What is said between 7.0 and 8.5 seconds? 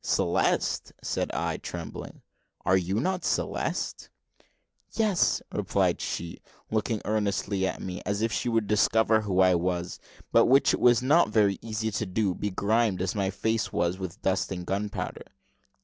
earnestly at me, as if she